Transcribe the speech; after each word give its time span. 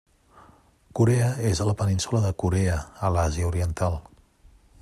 Corea 0.99 1.27
és 1.51 1.61
a 1.65 1.69
la 1.71 1.77
península 1.83 2.23
de 2.25 2.33
Corea 2.45 2.81
a 3.09 3.15
l'Àsia 3.17 3.51
Oriental. 3.55 4.01